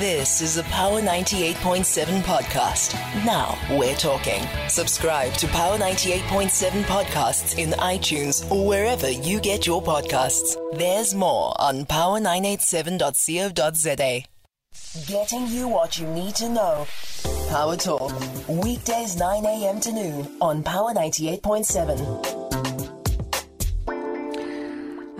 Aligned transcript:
This 0.00 0.40
is 0.40 0.56
a 0.56 0.64
Power 0.64 1.00
98.7 1.00 2.22
podcast. 2.22 2.94
Now 3.24 3.56
we're 3.78 3.94
talking. 3.94 4.42
Subscribe 4.68 5.32
to 5.34 5.46
Power 5.46 5.78
98.7 5.78 6.82
podcasts 6.82 7.56
in 7.58 7.70
iTunes 7.78 8.50
or 8.50 8.66
wherever 8.66 9.08
you 9.08 9.38
get 9.38 9.68
your 9.68 9.80
podcasts. 9.80 10.56
There's 10.76 11.14
more 11.14 11.54
on 11.60 11.84
power987.co.za. 11.84 14.24
Getting 15.06 15.46
you 15.46 15.68
what 15.68 15.96
you 15.96 16.08
need 16.08 16.34
to 16.36 16.48
know. 16.48 16.88
Power 17.48 17.76
Talk. 17.76 18.12
Weekdays 18.48 19.16
9 19.16 19.46
a.m. 19.46 19.78
to 19.78 19.92
noon 19.92 20.26
on 20.40 20.64
Power 20.64 20.92
98.7. 20.92 22.43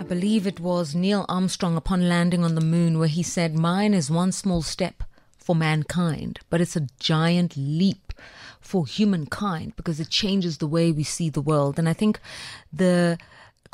Believe 0.07 0.45
it 0.45 0.59
was 0.59 0.93
Neil 0.93 1.25
Armstrong 1.27 1.75
upon 1.75 2.07
landing 2.07 2.43
on 2.43 2.53
the 2.53 2.61
moon 2.61 2.99
where 2.99 3.07
he 3.07 3.23
said, 3.23 3.57
Mine 3.57 3.95
is 3.95 4.11
one 4.11 4.31
small 4.31 4.61
step 4.61 5.03
for 5.35 5.55
mankind, 5.55 6.39
but 6.51 6.61
it's 6.61 6.75
a 6.75 6.87
giant 6.99 7.57
leap 7.57 8.13
for 8.61 8.85
humankind 8.85 9.75
because 9.75 9.99
it 9.99 10.09
changes 10.09 10.59
the 10.59 10.67
way 10.67 10.91
we 10.91 11.03
see 11.03 11.29
the 11.29 11.41
world. 11.41 11.79
And 11.79 11.89
I 11.89 11.93
think 11.93 12.19
the 12.71 13.17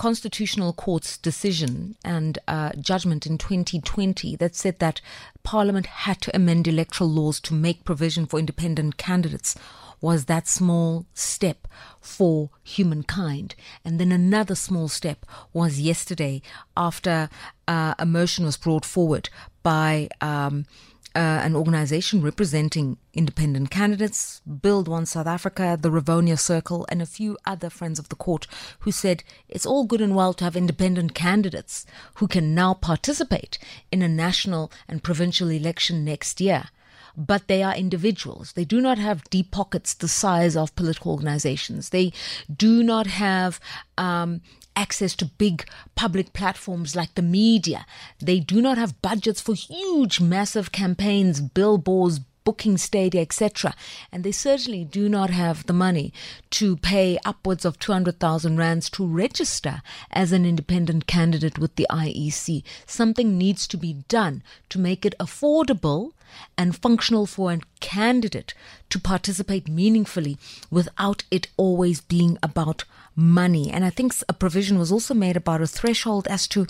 Constitutional 0.01 0.73
Court's 0.73 1.15
decision 1.15 1.95
and 2.03 2.39
uh, 2.47 2.71
judgment 2.79 3.27
in 3.27 3.37
2020 3.37 4.35
that 4.37 4.55
said 4.55 4.79
that 4.79 4.99
Parliament 5.43 5.85
had 5.85 6.19
to 6.21 6.35
amend 6.35 6.67
electoral 6.67 7.07
laws 7.07 7.39
to 7.41 7.53
make 7.53 7.85
provision 7.85 8.25
for 8.25 8.39
independent 8.39 8.97
candidates 8.97 9.55
was 10.01 10.25
that 10.25 10.47
small 10.47 11.05
step 11.13 11.67
for 11.99 12.49
humankind. 12.63 13.53
And 13.85 13.99
then 13.99 14.11
another 14.11 14.55
small 14.55 14.87
step 14.87 15.23
was 15.53 15.79
yesterday 15.79 16.41
after 16.75 17.29
uh, 17.67 17.93
a 17.99 18.05
motion 18.07 18.43
was 18.43 18.57
brought 18.57 18.85
forward 18.85 19.29
by. 19.61 20.09
Um, 20.19 20.65
uh, 21.13 21.19
an 21.43 21.55
organization 21.55 22.21
representing 22.21 22.97
independent 23.13 23.69
candidates, 23.69 24.41
Build 24.61 24.87
One 24.87 25.05
South 25.05 25.27
Africa, 25.27 25.77
the 25.79 25.91
Rivonia 25.91 26.39
Circle, 26.39 26.85
and 26.89 27.01
a 27.01 27.05
few 27.05 27.37
other 27.45 27.69
friends 27.69 27.99
of 27.99 28.09
the 28.09 28.15
court 28.15 28.47
who 28.79 28.91
said 28.91 29.23
it's 29.49 29.65
all 29.65 29.85
good 29.85 30.01
and 30.01 30.15
well 30.15 30.33
to 30.33 30.43
have 30.43 30.55
independent 30.55 31.13
candidates 31.13 31.85
who 32.15 32.27
can 32.27 32.55
now 32.55 32.73
participate 32.73 33.59
in 33.91 34.01
a 34.01 34.07
national 34.07 34.71
and 34.87 35.03
provincial 35.03 35.49
election 35.49 36.05
next 36.05 36.39
year 36.39 36.69
but 37.17 37.47
they 37.47 37.61
are 37.61 37.75
individuals. 37.75 38.53
They 38.53 38.65
do 38.65 38.79
not 38.79 38.97
have 38.97 39.29
deep 39.29 39.51
pockets 39.51 39.93
the 39.93 40.07
size 40.07 40.55
of 40.55 40.75
political 40.75 41.11
organizations. 41.11 41.89
They 41.89 42.13
do 42.55 42.83
not 42.83 43.07
have 43.07 43.59
um, 43.97 44.41
access 44.75 45.15
to 45.15 45.25
big 45.25 45.65
public 45.95 46.33
platforms 46.33 46.95
like 46.95 47.15
the 47.15 47.21
media. 47.21 47.85
They 48.19 48.39
do 48.39 48.61
not 48.61 48.77
have 48.77 49.01
budgets 49.01 49.41
for 49.41 49.53
huge, 49.53 50.19
massive 50.19 50.71
campaigns, 50.71 51.41
billboards, 51.41 52.19
booking 52.43 52.77
stadia, 52.77 53.21
etc. 53.21 53.73
And 54.11 54.23
they 54.23 54.31
certainly 54.31 54.83
do 54.83 55.09
not 55.09 55.29
have 55.29 55.65
the 55.65 55.73
money 55.73 56.13
to 56.51 56.77
pay 56.77 57.17
upwards 57.25 57.65
of 57.65 57.79
200,000 57.79 58.57
rands 58.57 58.89
to 58.91 59.05
register 59.05 59.81
as 60.11 60.31
an 60.31 60.45
independent 60.45 61.07
candidate 61.07 61.59
with 61.59 61.75
the 61.75 61.87
IEC. 61.89 62.63
Something 62.85 63.37
needs 63.37 63.67
to 63.67 63.77
be 63.77 64.03
done 64.07 64.43
to 64.69 64.79
make 64.79 65.05
it 65.05 65.15
affordable 65.19 66.11
and 66.57 66.75
functional 66.75 67.25
for 67.25 67.51
a 67.51 67.59
candidate 67.79 68.53
to 68.89 68.99
participate 68.99 69.67
meaningfully 69.67 70.37
without 70.69 71.23
it 71.29 71.47
always 71.57 72.01
being 72.01 72.37
about 72.41 72.85
money. 73.15 73.69
And 73.71 73.83
I 73.83 73.89
think 73.89 74.13
a 74.27 74.33
provision 74.33 74.79
was 74.79 74.91
also 74.91 75.13
made 75.13 75.35
about 75.37 75.61
a 75.61 75.67
threshold 75.67 76.27
as 76.27 76.47
to 76.49 76.67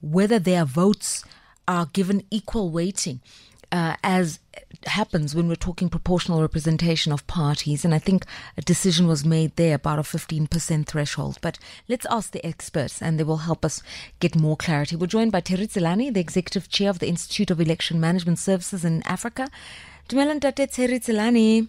whether 0.00 0.38
their 0.38 0.64
votes 0.64 1.24
are 1.66 1.86
given 1.86 2.24
equal 2.30 2.70
weighting 2.70 3.20
uh, 3.72 3.96
as 4.02 4.38
happens 4.86 5.34
when 5.34 5.48
we're 5.48 5.54
talking 5.54 5.88
proportional 5.88 6.40
representation 6.40 7.12
of 7.12 7.26
parties. 7.26 7.84
And 7.84 7.94
I 7.94 7.98
think 7.98 8.24
a 8.56 8.62
decision 8.62 9.06
was 9.06 9.24
made 9.24 9.56
there 9.56 9.74
about 9.74 9.98
a 9.98 10.02
15% 10.02 10.86
threshold. 10.86 11.38
But 11.40 11.58
let's 11.88 12.06
ask 12.10 12.30
the 12.30 12.44
experts 12.44 13.00
and 13.00 13.18
they 13.18 13.24
will 13.24 13.38
help 13.38 13.64
us 13.64 13.82
get 14.20 14.36
more 14.36 14.56
clarity. 14.56 14.96
We're 14.96 15.06
joined 15.06 15.32
by 15.32 15.40
Terry 15.40 15.66
Tselane, 15.66 16.12
the 16.12 16.20
executive 16.20 16.68
chair 16.68 16.90
of 16.90 16.98
the 16.98 17.08
Institute 17.08 17.50
of 17.50 17.60
Election 17.60 18.00
Management 18.00 18.38
Services 18.38 18.84
in 18.84 19.02
Africa. 19.04 19.48
Dumelan 20.08 20.40
Terry 20.40 20.98
Tselane. 20.98 21.68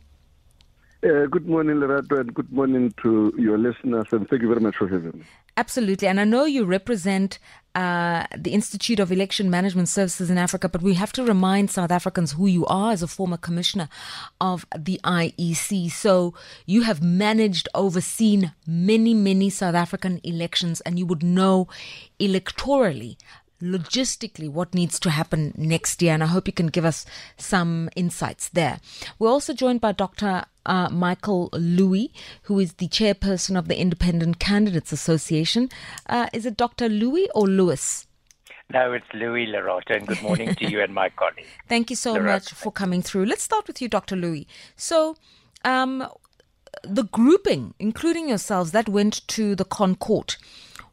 Uh, 1.04 1.28
good 1.28 1.48
morning, 1.48 1.76
Lerato, 1.76 2.20
and 2.20 2.34
good 2.34 2.52
morning 2.52 2.92
to 3.04 3.32
your 3.38 3.60
listeners, 3.60 4.08
and 4.12 4.28
thank 4.28 4.42
you 4.42 4.48
very 4.48 4.60
much 4.60 4.76
for 4.76 4.88
having 4.88 5.20
me. 5.20 5.26
Absolutely. 5.56 6.08
And 6.08 6.20
I 6.20 6.24
know 6.24 6.46
you 6.46 6.66
represent 6.66 7.38
uh, 7.76 8.26
the 8.36 8.52
Institute 8.52 9.00
of 9.00 9.12
Election 9.12 9.50
Management 9.50 9.90
Services 9.90 10.30
in 10.30 10.38
Africa, 10.38 10.70
but 10.70 10.82
we 10.82 10.94
have 10.94 11.12
to 11.14 11.26
remind 11.26 11.70
South 11.70 11.92
Africans 11.92 12.32
who 12.32 12.48
you 12.48 12.66
are 12.68 12.94
as 12.94 13.04
a 13.04 13.08
former 13.08 13.36
commissioner 13.36 13.90
of 14.40 14.66
the 14.78 15.00
IEC. 15.04 15.92
So 15.92 16.34
you 16.66 16.84
have 16.84 17.04
managed, 17.04 17.68
overseen 17.76 18.54
many, 18.66 19.14
many 19.14 19.50
South 19.50 19.76
African 19.76 20.22
elections, 20.24 20.80
and 20.82 20.98
you 20.98 21.06
would 21.06 21.22
know 21.22 21.68
electorally 22.20 23.18
logistically 23.66 24.50
what 24.50 24.74
needs 24.74 25.00
to 25.00 25.10
happen 25.10 25.54
next 25.58 26.02
year. 26.02 26.14
And 26.14 26.24
I 26.24 26.28
hope 26.28 26.48
you 26.48 26.54
can 26.54 26.68
give 26.68 26.86
us 26.86 27.06
some 27.38 27.90
insights 27.96 28.50
there. 28.50 28.80
We're 29.20 29.30
also 29.30 29.54
joined 29.54 29.82
by 29.82 29.92
Dr. 29.92 30.46
Uh, 30.66 30.90
Michael 30.90 31.50
Louis, 31.54 32.12
who 32.44 32.60
is 32.60 32.74
the 32.74 32.88
chairperson 32.88 33.58
of 33.58 33.68
the 33.68 33.78
Independent 33.78 34.40
Candidates 34.40 34.92
Association. 34.92 35.70
Uh, 36.08 36.28
is 36.34 36.46
it 36.46 36.58
Dr. 36.58 36.90
Louis 36.90 37.30
or 37.36 37.48
Lewis? 37.48 38.08
No, 38.74 38.94
it's 38.94 39.06
Louis 39.14 39.46
Lerato, 39.46 39.96
and 39.96 40.08
good 40.08 40.22
morning 40.24 40.56
to 40.56 40.70
you 40.70 40.82
and 40.82 40.94
my 40.94 41.10
colleague. 41.16 41.46
Thank 41.70 41.92
you 41.92 41.96
so 41.96 42.20
much 42.20 42.52
for 42.52 42.72
coming 42.72 43.04
through. 43.04 43.26
Let's 43.26 43.44
start 43.44 43.68
with 43.68 43.80
you, 43.80 43.88
Dr. 43.88 44.16
Louis. 44.16 44.48
So, 44.76 45.18
um, 45.64 46.08
the 46.84 47.04
grouping, 47.04 47.76
including 47.78 48.28
yourselves, 48.28 48.72
that 48.72 48.90
went 48.90 49.28
to 49.30 49.56
the 49.56 49.66
Con 49.66 49.96
Court. 49.96 50.38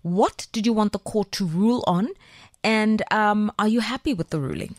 What 0.03 0.49
did 0.53 0.67
you 0.67 0.73
want 0.73 0.93
the 0.93 0.99
court 0.99 1.33
to 1.33 1.47
rule 1.47 1.83
on, 1.87 2.09
and 2.65 3.03
um, 3.11 3.53
are 3.59 3.69
you 3.69 3.81
happy 3.81 4.15
with 4.15 4.31
the 4.31 4.41
ruling? 4.41 4.77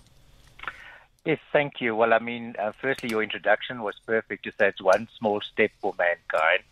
Yes, 1.25 1.39
thank 1.53 1.79
you. 1.79 1.95
Well, 1.95 2.13
I 2.13 2.19
mean, 2.19 2.55
uh, 2.59 2.73
firstly, 2.81 3.09
your 3.09 3.23
introduction 3.23 3.81
was 3.81 3.95
perfect 4.05 4.43
to 4.43 4.51
say 4.59 4.67
it's 4.67 4.81
one 4.81 5.07
small 5.17 5.39
step 5.41 5.71
for 5.79 5.93
mankind. 5.97 6.63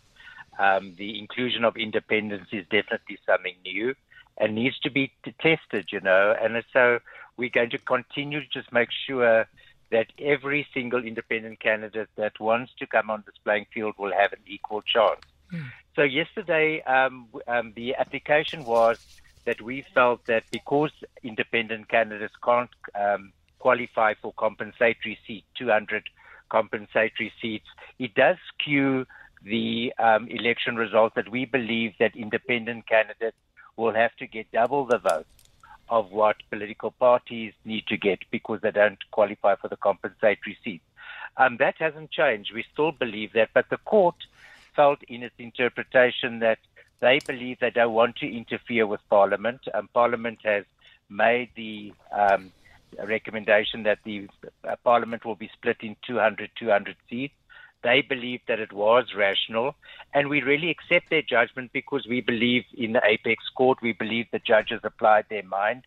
Um, 0.58 0.94
the 0.96 1.18
inclusion 1.18 1.64
of 1.64 1.76
independents 1.76 2.52
is 2.52 2.66
definitely 2.70 3.18
something 3.24 3.54
new 3.64 3.94
and 4.36 4.54
needs 4.54 4.78
to 4.80 4.90
be 4.90 5.10
tested, 5.40 5.88
you 5.90 6.00
know. 6.00 6.36
And 6.40 6.62
so 6.72 6.98
we're 7.36 7.48
going 7.48 7.70
to 7.70 7.78
continue 7.78 8.40
to 8.40 8.46
just 8.48 8.72
make 8.72 8.90
sure 9.06 9.46
that 9.90 10.06
every 10.18 10.66
single 10.74 11.04
independent 11.04 11.60
candidate 11.60 12.08
that 12.16 12.38
wants 12.38 12.72
to 12.78 12.86
come 12.86 13.10
on 13.10 13.22
this 13.26 13.36
playing 13.44 13.66
field 13.72 13.94
will 13.98 14.12
have 14.12 14.32
an 14.32 14.40
equal 14.46 14.82
chance. 14.82 15.20
Mm. 15.52 15.70
So 15.94 16.02
yesterday, 16.02 16.82
um, 16.82 17.28
um, 17.46 17.72
the 17.74 17.94
application 17.96 18.64
was 18.64 18.98
that 19.44 19.60
we 19.60 19.84
felt 19.94 20.24
that 20.26 20.44
because 20.50 20.92
independent 21.22 21.88
candidates 21.88 22.34
can't 22.44 22.70
um, 22.94 23.32
qualify 23.58 24.14
for 24.20 24.32
compensatory 24.34 25.18
seat, 25.26 25.44
200 25.56 26.08
compensatory 26.50 27.32
seats, 27.40 27.66
it 27.98 28.14
does 28.14 28.36
skew 28.52 29.06
the 29.44 29.92
um, 29.98 30.28
election 30.28 30.76
result 30.76 31.14
that 31.14 31.30
we 31.30 31.44
believe 31.44 31.94
that 31.98 32.14
independent 32.14 32.86
candidates 32.86 33.36
will 33.76 33.94
have 33.94 34.14
to 34.16 34.26
get 34.26 34.50
double 34.52 34.84
the 34.84 34.98
votes 34.98 35.28
of 35.88 36.10
what 36.12 36.36
political 36.50 36.90
parties 36.90 37.52
need 37.64 37.86
to 37.86 37.96
get 37.96 38.18
because 38.30 38.60
they 38.62 38.70
don't 38.70 38.98
qualify 39.10 39.54
for 39.56 39.68
the 39.68 39.76
compensatory 39.76 40.56
seats. 40.62 40.84
Um, 41.36 41.56
that 41.58 41.76
hasn't 41.78 42.10
changed. 42.10 42.52
We 42.54 42.64
still 42.72 42.92
believe 42.92 43.32
that, 43.32 43.50
but 43.54 43.68
the 43.70 43.78
court 43.78 44.14
felt 44.76 45.02
in 45.08 45.22
its 45.22 45.34
interpretation 45.38 46.38
that 46.40 46.58
they 47.02 47.18
believe 47.26 47.58
they 47.60 47.70
don't 47.70 47.92
want 47.92 48.16
to 48.16 48.34
interfere 48.34 48.86
with 48.86 49.00
Parliament. 49.10 49.60
Um, 49.74 49.88
Parliament 49.92 50.38
has 50.44 50.64
made 51.10 51.50
the 51.56 51.92
um, 52.16 52.52
recommendation 53.04 53.82
that 53.82 53.98
the 54.04 54.28
uh, 54.66 54.76
Parliament 54.84 55.24
will 55.24 55.34
be 55.34 55.50
split 55.52 55.78
in 55.80 55.96
200 56.06 56.50
200 56.58 56.96
seats. 57.10 57.34
They 57.82 58.00
believe 58.00 58.40
that 58.46 58.60
it 58.60 58.72
was 58.72 59.06
rational, 59.16 59.74
and 60.14 60.28
we 60.28 60.40
really 60.42 60.70
accept 60.70 61.10
their 61.10 61.22
judgment 61.22 61.72
because 61.72 62.06
we 62.08 62.20
believe 62.20 62.62
in 62.72 62.92
the 62.92 63.02
apex 63.04 63.42
court. 63.56 63.78
We 63.82 63.92
believe 63.92 64.26
the 64.30 64.38
judges 64.38 64.80
applied 64.84 65.24
their 65.28 65.42
mind, 65.42 65.82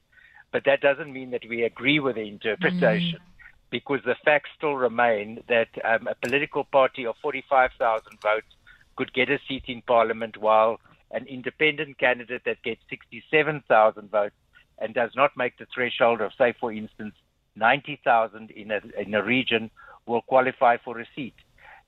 but 0.52 0.66
that 0.66 0.82
doesn't 0.82 1.14
mean 1.14 1.32
that 1.32 1.48
we 1.48 1.64
agree 1.64 2.02
with 2.02 2.16
the 2.16 2.28
interpretation. 2.28 3.20
Mm. 3.20 3.32
Because 3.72 4.02
the 4.06 4.16
facts 4.24 4.50
still 4.56 4.76
remain 4.76 5.44
that 5.48 5.70
um, 5.84 6.08
a 6.08 6.16
political 6.16 6.66
party 6.66 7.06
of 7.06 7.16
45,000 7.22 8.04
votes 8.22 8.46
could 8.96 9.12
get 9.12 9.30
a 9.30 9.40
seat 9.48 9.64
in 9.68 9.82
parliament 9.82 10.38
while 10.38 10.80
an 11.16 11.26
independent 11.28 11.98
candidate 11.98 12.42
that 12.46 12.62
gets 12.64 12.82
67,000 12.90 14.12
votes 14.12 14.36
and 14.78 14.94
does 14.94 15.12
not 15.16 15.32
make 15.38 15.58
the 15.58 15.66
threshold 15.74 16.22
of, 16.22 16.32
say, 16.38 16.54
for 16.60 16.72
instance, 16.72 17.16
90,000 17.56 18.52
in 18.52 18.72
a, 18.72 18.82
in 19.00 19.14
a 19.14 19.24
region 19.24 19.72
will 20.06 20.22
qualify 20.22 20.76
for 20.84 21.00
a 21.00 21.06
seat. 21.16 21.36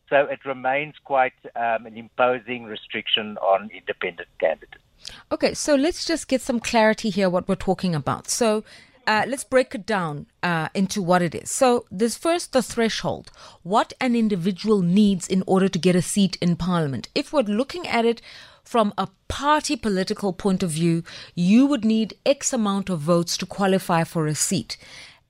So 0.10 0.18
it 0.22 0.40
remains 0.46 0.96
quite 1.04 1.34
um, 1.56 1.86
an 1.86 1.98
imposing 1.98 2.64
restriction 2.64 3.38
on 3.40 3.70
independent 3.76 4.30
candidates. 4.40 4.84
Okay, 5.32 5.54
so 5.54 5.76
let's 5.76 6.06
just 6.06 6.30
get 6.30 6.42
some 6.42 6.62
clarity 6.62 7.10
here 7.10 7.30
what 7.30 7.48
we're 7.50 7.56
talking 7.56 7.94
about. 7.94 8.30
So 8.30 8.64
uh, 9.06 9.24
let's 9.28 9.44
break 9.44 9.76
it 9.76 9.86
down 9.86 10.28
uh, 10.44 10.70
into 10.74 11.02
what 11.02 11.22
it 11.22 11.34
is. 11.34 11.50
So, 11.50 11.86
there's 11.90 12.18
first 12.18 12.52
the 12.52 12.62
threshold 12.62 13.32
what 13.64 13.94
an 14.02 14.18
individual 14.18 14.82
needs 14.82 15.30
in 15.30 15.44
order 15.48 15.70
to 15.70 15.80
get 15.80 15.96
a 15.96 16.02
seat 16.02 16.38
in 16.42 16.58
parliament. 16.58 17.08
If 17.16 17.32
we're 17.32 17.44
looking 17.44 17.88
at 17.88 18.04
it 18.04 18.22
from 18.68 18.94
a 18.98 19.08
party 19.30 19.78
political 19.78 20.34
point 20.34 20.62
of 20.62 20.72
view, 20.72 21.02
you 21.34 21.66
would 21.66 21.86
need 21.86 22.18
X 22.26 22.52
amount 22.52 22.90
of 22.90 23.00
votes 23.00 23.38
to 23.38 23.46
qualify 23.46 24.04
for 24.04 24.28
a 24.28 24.36
seat. 24.36 24.76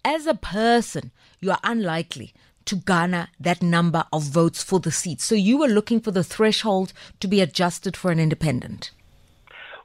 As 0.03 0.25
a 0.25 0.33
person, 0.33 1.11
you 1.39 1.51
are 1.51 1.59
unlikely 1.63 2.33
to 2.65 2.75
garner 2.75 3.27
that 3.39 3.61
number 3.61 4.05
of 4.11 4.23
votes 4.23 4.63
for 4.63 4.79
the 4.79 4.91
seat. 4.91 5.21
So 5.21 5.35
you 5.35 5.59
were 5.59 5.67
looking 5.67 5.99
for 5.99 6.09
the 6.09 6.23
threshold 6.23 6.93
to 7.19 7.27
be 7.27 7.39
adjusted 7.39 7.95
for 7.95 8.09
an 8.09 8.19
independent. 8.19 8.89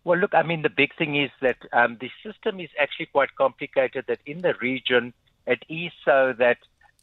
Well, 0.02 0.18
look, 0.18 0.34
I 0.34 0.42
mean, 0.42 0.62
the 0.62 0.70
big 0.70 0.96
thing 0.96 1.22
is 1.22 1.30
that 1.42 1.58
um, 1.74 1.98
the 2.00 2.10
system 2.24 2.58
is 2.58 2.70
actually 2.80 3.06
quite 3.06 3.34
complicated. 3.36 4.06
That 4.08 4.20
in 4.24 4.40
the 4.40 4.54
region, 4.62 5.12
it 5.46 5.62
is 5.68 5.92
so 6.06 6.34
that 6.38 6.56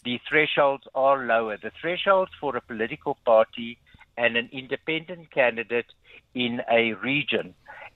the 0.03 0.19
thresholds 0.27 0.87
are 0.95 1.25
lower. 1.27 1.57
The 1.57 1.71
thresholds 1.79 2.31
for 2.41 2.57
a 2.57 2.61
political 2.61 3.17
party 3.23 3.77
and 4.17 4.35
an 4.35 4.49
independent 4.51 5.31
candidate 5.31 5.91
in 6.33 6.61
a 6.71 6.93
region 6.93 7.53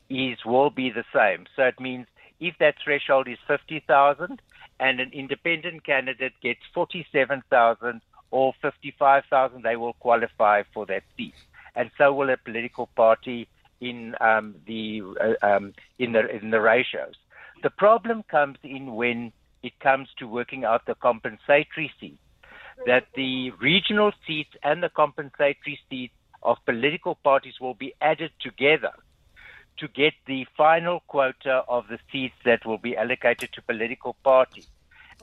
is 0.09 0.37
will 0.45 0.69
be 0.69 0.89
the 0.89 1.05
same. 1.13 1.45
So 1.55 1.63
it 1.63 1.79
means 1.79 2.07
if 2.39 2.57
that 2.59 2.75
threshold 2.83 3.27
is 3.27 3.37
50,000 3.47 4.41
and 4.79 4.99
an 4.99 5.11
independent 5.13 5.85
candidate 5.85 6.33
gets 6.41 6.59
47,000 6.73 8.01
or 8.31 8.53
55,000, 8.61 9.61
they 9.63 9.75
will 9.75 9.93
qualify 9.93 10.63
for 10.73 10.85
that 10.87 11.03
seat. 11.15 11.35
And 11.75 11.91
so 11.97 12.13
will 12.13 12.29
a 12.29 12.37
political 12.37 12.87
party 12.95 13.47
in 13.81 14.15
um, 14.21 14.55
the 14.65 15.01
uh, 15.19 15.45
um, 15.45 15.73
in 15.99 16.13
the 16.13 16.29
in 16.29 16.51
the 16.51 16.61
ratios. 16.61 17.15
The 17.63 17.69
problem 17.69 18.23
comes 18.23 18.57
in 18.63 18.95
when 18.95 19.31
it 19.61 19.79
comes 19.79 20.09
to 20.19 20.27
working 20.27 20.63
out 20.63 20.85
the 20.85 20.95
compensatory 20.95 21.91
seats. 21.99 22.17
That 22.85 23.07
the 23.15 23.51
regional 23.51 24.11
seats 24.25 24.51
and 24.63 24.81
the 24.81 24.89
compensatory 24.89 25.79
seats 25.89 26.13
of 26.41 26.57
political 26.65 27.15
parties 27.15 27.59
will 27.59 27.73
be 27.73 27.93
added 28.01 28.31
together 28.41 28.93
to 29.77 29.87
get 29.87 30.13
the 30.27 30.45
final 30.57 31.01
quota 31.07 31.63
of 31.67 31.87
the 31.87 31.99
seats 32.11 32.35
that 32.45 32.65
will 32.65 32.77
be 32.77 32.95
allocated 32.95 33.51
to 33.53 33.61
political 33.61 34.15
parties. 34.23 34.67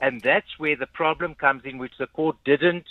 And 0.00 0.20
that's 0.22 0.58
where 0.58 0.76
the 0.76 0.86
problem 0.86 1.34
comes 1.34 1.64
in, 1.64 1.78
which 1.78 1.98
the 1.98 2.06
court 2.06 2.36
didn't 2.44 2.86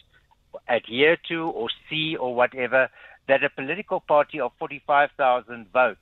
adhere 0.67 1.17
to 1.27 1.49
or 1.49 1.69
see 1.89 2.15
or 2.15 2.35
whatever, 2.35 2.89
that 3.27 3.43
a 3.43 3.49
political 3.49 3.99
party 3.99 4.39
of 4.39 4.51
45,000 4.59 5.67
votes 5.71 5.99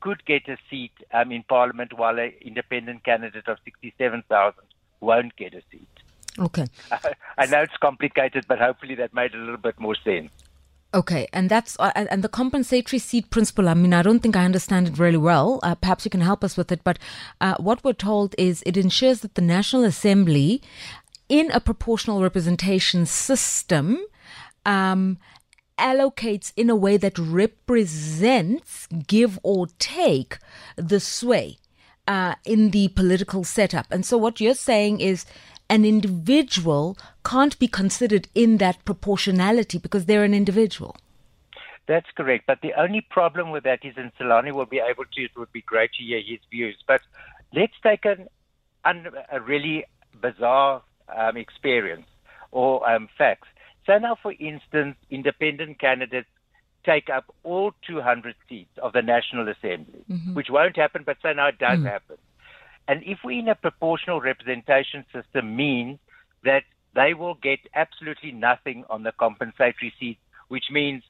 could 0.00 0.24
get 0.24 0.48
a 0.48 0.56
seat 0.70 0.92
um, 1.12 1.32
in 1.32 1.42
parliament 1.42 1.92
while 1.92 2.18
an 2.18 2.32
independent 2.40 3.04
candidate 3.04 3.48
of 3.48 3.58
67,000 3.64 4.54
won't 5.00 5.34
get 5.36 5.54
a 5.54 5.62
seat. 5.70 5.88
Okay. 6.38 6.66
I 7.38 7.46
know 7.46 7.62
it's 7.62 7.76
complicated, 7.80 8.44
but 8.48 8.58
hopefully 8.58 8.94
that 8.96 9.14
made 9.14 9.34
a 9.34 9.38
little 9.38 9.56
bit 9.56 9.78
more 9.78 9.94
sense. 9.94 10.30
Okay, 10.94 11.26
and 11.32 11.50
that's 11.50 11.76
uh, 11.78 11.92
and 11.94 12.22
the 12.22 12.28
compensatory 12.28 12.98
seat 12.98 13.28
principle. 13.28 13.68
I 13.68 13.74
mean, 13.74 13.92
I 13.92 14.02
don't 14.02 14.20
think 14.20 14.36
I 14.36 14.44
understand 14.44 14.88
it 14.88 14.98
really 14.98 15.18
well. 15.18 15.60
Uh, 15.62 15.74
perhaps 15.74 16.04
you 16.04 16.10
can 16.10 16.20
help 16.20 16.42
us 16.44 16.56
with 16.56 16.70
it. 16.72 16.82
But 16.84 16.98
uh, 17.40 17.56
what 17.58 17.84
we're 17.84 17.92
told 17.92 18.34
is 18.38 18.62
it 18.64 18.76
ensures 18.76 19.20
that 19.20 19.34
the 19.34 19.42
National 19.42 19.84
Assembly, 19.84 20.62
in 21.28 21.50
a 21.50 21.60
proportional 21.60 22.22
representation 22.22 23.04
system, 23.04 23.98
um, 24.64 25.18
allocates 25.76 26.52
in 26.56 26.70
a 26.70 26.76
way 26.76 26.96
that 26.96 27.18
represents, 27.18 28.86
give 29.06 29.38
or 29.42 29.66
take, 29.78 30.38
the 30.76 31.00
sway 31.00 31.58
uh, 32.08 32.36
in 32.44 32.70
the 32.70 32.88
political 32.88 33.44
setup. 33.44 33.86
And 33.90 34.06
so, 34.06 34.16
what 34.16 34.40
you're 34.40 34.54
saying 34.54 35.00
is 35.00 35.26
an 35.68 35.84
individual 35.84 36.96
can't 37.24 37.58
be 37.58 37.68
considered 37.68 38.28
in 38.34 38.58
that 38.58 38.84
proportionality 38.84 39.78
because 39.78 40.06
they're 40.06 40.24
an 40.24 40.34
individual. 40.34 40.96
That's 41.86 42.10
correct. 42.16 42.44
But 42.46 42.60
the 42.62 42.74
only 42.74 43.00
problem 43.00 43.50
with 43.50 43.64
that 43.64 43.84
is, 43.84 43.94
and 43.96 44.12
Tselane 44.16 44.52
will 44.52 44.66
be 44.66 44.80
able 44.80 45.04
to, 45.04 45.22
it 45.22 45.30
would 45.36 45.52
be 45.52 45.62
great 45.62 45.92
to 45.94 46.02
hear 46.02 46.20
his 46.20 46.40
views. 46.50 46.76
But 46.86 47.00
let's 47.54 47.74
take 47.82 48.04
an, 48.04 48.28
a 48.84 49.40
really 49.40 49.84
bizarre 50.20 50.82
um, 51.14 51.36
experience 51.36 52.06
or 52.50 52.88
um, 52.88 53.08
facts. 53.16 53.48
So 53.86 53.98
now, 53.98 54.16
for 54.20 54.32
instance, 54.32 54.96
independent 55.10 55.78
candidates 55.78 56.28
take 56.84 57.08
up 57.08 57.32
all 57.42 57.72
200 57.86 58.34
seats 58.48 58.70
of 58.82 58.92
the 58.92 59.02
National 59.02 59.48
Assembly, 59.48 60.04
mm-hmm. 60.10 60.34
which 60.34 60.48
won't 60.50 60.76
happen, 60.76 61.02
but 61.04 61.18
so 61.22 61.32
now 61.32 61.48
it 61.48 61.58
does 61.58 61.80
mm. 61.80 61.84
happen. 61.84 62.16
And 62.88 63.02
if 63.04 63.18
we 63.24 63.38
in 63.38 63.48
a 63.48 63.54
proportional 63.54 64.20
representation 64.20 65.04
system 65.12 65.56
means 65.56 65.98
that 66.44 66.64
they 66.94 67.14
will 67.14 67.34
get 67.34 67.60
absolutely 67.74 68.32
nothing 68.32 68.84
on 68.88 69.02
the 69.02 69.12
compensatory 69.12 69.92
seats, 69.98 70.20
which 70.48 70.70
means 70.70 71.02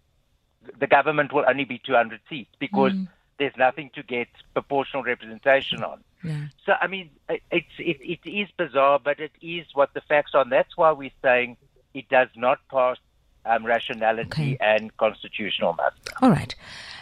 the 0.79 0.87
government 0.87 1.33
will 1.33 1.45
only 1.49 1.65
be 1.65 1.79
200 1.79 2.21
seats 2.29 2.51
because 2.59 2.93
mm. 2.93 3.09
there's 3.39 3.57
nothing 3.57 3.91
to 3.95 4.03
get 4.03 4.29
proportional 4.53 5.03
representation 5.03 5.83
on. 5.85 6.03
Yeah. 6.25 6.47
So, 6.65 6.73
I 6.81 6.87
mean, 6.87 7.11
it's, 7.29 7.67
it, 7.79 7.99
it 8.01 8.29
is 8.29 8.49
bizarre, 8.57 8.99
but 8.99 9.21
it 9.21 9.33
is 9.41 9.67
what 9.75 9.95
the 9.95 10.01
facts 10.01 10.33
are. 10.35 10.43
And 10.43 10.51
that's 10.51 10.77
why 10.77 10.91
we're 10.93 11.11
saying 11.23 11.57
it 11.95 12.09
does 12.09 12.29
not 12.35 12.59
pass 12.69 12.97
um, 13.47 13.65
rationality 13.65 14.27
okay. 14.27 14.59
and 14.61 14.97
constitutional 14.97 15.75
muster. 15.75 16.13
All 16.23 16.31
right. 16.31 16.55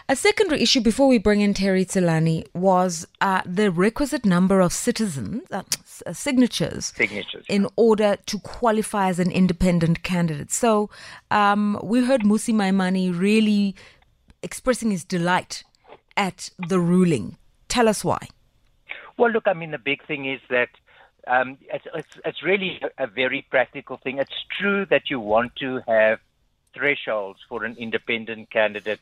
A 0.07 0.15
secondary 0.15 0.61
issue 0.61 0.83
before 0.83 1.09
we 1.09 1.17
bring 1.17 1.41
in 1.41 1.55
Terry 1.55 1.87
Tselane 1.87 2.47
was 2.53 3.07
uh, 3.23 3.41
the 3.47 3.71
requisite 3.71 4.27
number 4.27 4.61
of 4.61 4.71
citizens, 4.71 5.45
uh, 5.51 5.63
uh, 6.05 6.13
signatures, 6.13 6.93
signatures 6.95 7.47
in 7.49 7.67
order 7.77 8.19
to 8.27 8.39
qualify 8.41 9.09
as 9.09 9.19
an 9.19 9.31
independent 9.31 10.03
candidate. 10.03 10.53
So 10.53 10.91
um, 11.31 11.81
we 11.83 12.05
heard 12.05 12.21
Mmusi 12.21 12.53
Maimane 12.53 13.19
really 13.19 13.75
expressing 14.43 14.91
his 14.91 15.05
delight 15.05 15.65
at 16.19 16.51
the 16.59 16.79
ruling. 16.79 17.39
Tell 17.69 17.89
us 17.89 18.05
why. 18.05 18.29
Well, 19.17 19.31
look, 19.31 19.45
I 19.47 19.55
mean, 19.55 19.71
the 19.71 19.79
big 19.79 20.07
thing 20.07 20.31
is 20.31 20.41
that 20.51 20.69
um, 21.27 21.57
it's, 21.73 21.87
it's, 21.95 22.19
it's, 22.27 22.43
really 22.43 22.79
a 22.99 23.07
very 23.07 23.47
practical 23.51 23.97
thing. 23.97 24.19
It's 24.19 24.45
true 24.61 24.85
that 24.91 25.09
you 25.09 25.19
want 25.19 25.57
to 25.57 25.81
have 25.89 26.19
thresholds 26.75 27.41
for 27.49 27.65
an 27.65 27.77
independent 27.79 28.51
candidate 28.51 29.01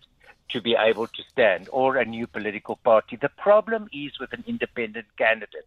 to 0.51 0.61
be 0.61 0.77
able 0.79 1.07
to 1.07 1.23
stand 1.31 1.69
or 1.73 1.97
a 1.97 2.05
new 2.05 2.27
political 2.27 2.77
party. 2.77 3.17
The 3.17 3.31
problem 3.31 3.89
is 3.93 4.19
with 4.21 4.33
an 4.33 4.45
independent 4.47 5.07
candidate. 5.17 5.67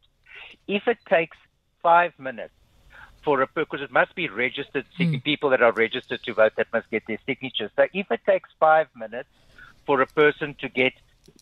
If 0.68 0.88
it 0.88 1.00
takes 1.10 1.38
five 1.82 2.14
minutes 2.20 2.54
for 3.24 3.42
a 3.42 3.48
because 3.48 3.82
it 3.82 3.92
must 3.92 4.14
be 4.16 4.30
registered 4.30 4.86
mm. 5.00 5.24
people 5.24 5.50
that 5.50 5.62
are 5.62 5.72
registered 5.72 6.22
to 6.24 6.34
vote 6.34 6.54
that 6.58 6.68
must 6.72 6.90
get 6.92 7.04
their 7.08 7.18
signatures. 7.26 7.72
So 7.76 7.88
if 7.94 8.10
it 8.12 8.22
takes 8.26 8.50
five 8.60 8.88
minutes 8.96 9.30
for 9.86 10.00
a 10.02 10.08
person 10.08 10.56
to 10.62 10.70
get 10.70 10.94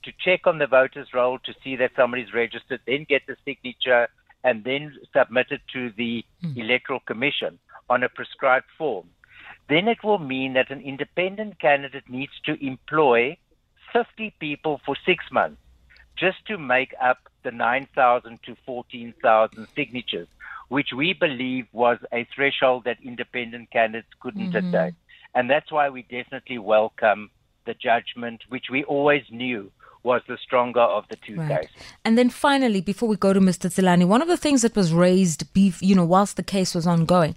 to 0.04 0.12
check 0.18 0.48
on 0.48 0.58
the 0.60 0.68
voters 0.68 1.14
roll 1.14 1.40
to 1.40 1.54
see 1.64 1.76
that 1.76 1.92
somebody's 1.96 2.34
registered, 2.34 2.80
then 2.88 3.06
get 3.08 3.24
the 3.28 3.36
signature 3.44 4.08
and 4.46 4.64
then 4.64 4.96
submit 5.12 5.48
it 5.52 5.62
to 5.74 5.92
the 5.92 6.24
mm. 6.44 6.58
electoral 6.58 7.02
commission 7.02 7.60
on 7.90 8.02
a 8.04 8.10
prescribed 8.10 8.72
form 8.78 9.08
then 9.70 9.88
it 9.88 10.04
will 10.04 10.20
mean 10.20 10.54
that 10.54 10.72
an 10.72 10.82
independent 10.82 11.60
candidate 11.60 12.10
needs 12.10 12.34
to 12.46 12.64
employ 12.66 13.38
50 13.94 14.34
people 14.40 14.82
for 14.86 14.96
six 15.06 15.26
months 15.32 15.62
just 16.18 16.46
to 16.48 16.58
make 16.58 16.94
up 17.02 17.18
the 17.44 17.52
9,000 17.52 18.40
to 18.44 18.56
14,000 18.66 19.68
signatures, 19.76 20.28
which 20.70 20.90
we 20.96 21.14
believe 21.14 21.68
was 21.72 21.98
a 22.12 22.28
threshold 22.36 22.84
that 22.86 22.98
independent 23.04 23.72
candidates 23.72 24.08
couldn't 24.20 24.54
mm-hmm. 24.54 24.68
attain. 24.68 24.96
And 25.36 25.50
that's 25.50 25.72
why 25.72 25.90
we 25.90 26.04
definitely 26.04 26.60
welcome 26.60 27.32
the 27.66 27.74
judgment, 27.74 28.44
which 28.50 28.66
we 28.70 28.84
always 28.84 29.24
knew 29.32 29.72
was 30.04 30.22
the 30.28 30.38
stronger 30.38 30.82
of 30.82 31.06
the 31.10 31.16
two 31.16 31.38
right. 31.38 31.62
cases. 31.62 31.76
And 32.04 32.18
then 32.18 32.30
finally, 32.30 32.82
before 32.82 33.08
we 33.08 33.16
go 33.16 33.32
to 33.32 33.40
Mr. 33.40 33.70
Tselane, 33.70 34.08
one 34.08 34.22
of 34.22 34.28
the 34.28 34.38
things 34.38 34.62
that 34.62 34.76
was 34.76 34.94
raised, 34.94 35.46
you 35.56 35.96
know, 35.96 36.06
whilst 36.06 36.36
the 36.36 36.44
case 36.44 36.76
was 36.76 36.86
ongoing, 36.86 37.36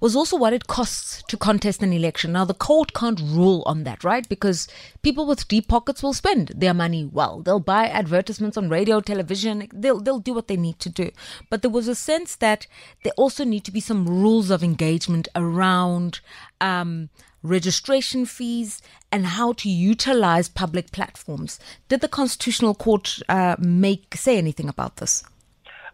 was 0.00 0.16
also 0.16 0.36
what 0.36 0.52
it 0.52 0.66
costs 0.66 1.22
to 1.28 1.36
contest 1.36 1.82
an 1.82 1.92
election. 1.92 2.32
Now, 2.32 2.44
the 2.44 2.54
court 2.54 2.92
can't 2.94 3.20
rule 3.20 3.62
on 3.66 3.84
that, 3.84 4.04
right? 4.04 4.28
Because 4.28 4.68
people 5.02 5.26
with 5.26 5.48
deep 5.48 5.68
pockets 5.68 6.02
will 6.02 6.12
spend 6.12 6.52
their 6.56 6.74
money 6.74 7.04
well. 7.04 7.40
They'll 7.40 7.60
buy 7.60 7.86
advertisements 7.86 8.56
on 8.56 8.68
radio, 8.68 9.00
television. 9.00 9.68
They'll 9.72 10.00
they'll 10.00 10.18
do 10.18 10.34
what 10.34 10.48
they 10.48 10.56
need 10.56 10.78
to 10.80 10.88
do. 10.88 11.10
But 11.50 11.62
there 11.62 11.70
was 11.70 11.88
a 11.88 11.94
sense 11.94 12.36
that 12.36 12.66
there 13.02 13.12
also 13.16 13.44
need 13.44 13.64
to 13.64 13.72
be 13.72 13.80
some 13.80 14.06
rules 14.06 14.50
of 14.50 14.62
engagement 14.62 15.28
around. 15.34 16.20
Um, 16.60 17.10
registration 17.42 18.26
fees, 18.26 18.82
and 19.12 19.24
how 19.24 19.52
to 19.52 19.68
utilize 19.68 20.48
public 20.48 20.90
platforms. 20.90 21.58
Did 21.88 22.00
the 22.00 22.08
Constitutional 22.08 22.74
Court 22.74 23.20
uh, 23.28 23.56
make 23.58 24.16
say 24.16 24.36
anything 24.36 24.68
about 24.68 24.96
this? 24.96 25.22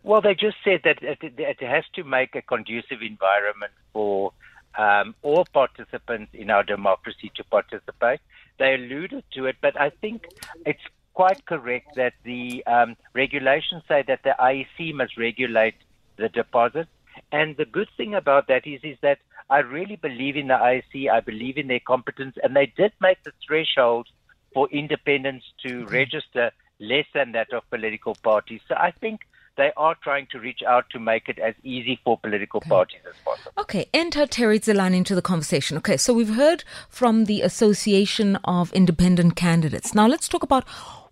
Well, 0.05 0.21
they 0.21 0.35
just 0.35 0.59
said 0.63 0.83
that 0.85 0.99
it, 1.03 1.61
has 1.63 1.85
to 1.95 2.05
make 2.05 2.37
a 2.37 2.43
conducive 2.43 3.01
environment 3.01 3.73
for 3.95 4.33
um, 4.77 5.15
all 5.23 5.47
participants 5.51 6.31
in 6.35 6.51
our 6.51 6.63
democracy 6.63 7.33
to 7.37 7.45
participate. 7.45 8.21
They 8.59 8.75
alluded 8.75 9.25
to 9.33 9.47
it, 9.47 9.57
but 9.63 9.81
I 9.81 9.89
think 9.89 10.27
it's 10.67 10.83
quite 11.15 11.47
correct 11.47 11.97
that 11.97 12.13
the 12.23 12.63
um, 12.67 12.97
regulations 13.15 13.83
say 13.89 14.05
that 14.07 14.23
the 14.25 14.37
IEC 14.39 14.93
must 14.93 15.17
regulate 15.17 15.77
the 16.17 16.29
deposit. 16.29 16.87
And 17.33 17.57
the 17.57 17.65
good 17.65 17.89
thing 17.97 18.15
about 18.15 18.49
that 18.49 18.67
is, 18.67 18.81
is 18.83 18.99
that 19.01 19.21
I 19.49 19.61
really 19.61 19.97
believe 19.97 20.37
in 20.37 20.49
the 20.49 20.55
IEC. 20.55 21.11
I 21.11 21.21
believe 21.21 21.57
in 21.57 21.69
their 21.69 21.81
competence, 21.81 22.37
and 22.43 22.55
they 22.55 22.67
did 22.67 22.93
make 23.01 23.23
the 23.23 23.33
threshold 23.47 24.09
for 24.53 24.69
independents 24.69 25.47
to 25.65 25.87
register 25.87 26.51
less 26.79 27.07
than 27.15 27.33
that 27.33 27.55
of 27.55 27.69
political 27.71 28.15
parties. 28.17 28.61
So 28.69 28.75
I 28.75 28.91
think 28.91 29.21
they 29.57 29.73
are 29.77 29.95
trying 30.03 30.27
to 30.33 30.39
reach 30.39 30.63
out 30.67 30.89
to 30.91 30.99
make 30.99 31.29
it 31.29 31.39
as 31.39 31.55
easy 31.63 32.01
for 32.05 32.19
political 32.19 32.59
okay. 32.59 32.69
parties 32.69 33.01
as 33.09 33.15
possible. 33.25 33.53
Okay, 33.59 33.87
enter 33.95 34.27
Terry 34.27 34.59
Tselane 34.59 34.95
into 34.95 35.15
the 35.15 35.23
conversation. 35.23 35.77
Okay, 35.79 35.97
so 35.97 36.13
we've 36.13 36.35
heard 36.35 36.65
from 36.89 37.27
the 37.27 37.43
Association 37.43 38.37
of 38.45 38.73
Independent 38.73 39.37
Candidates. 39.37 39.95
Now 39.95 40.07
let's 40.07 40.29
talk 40.29 40.43
about 40.43 40.65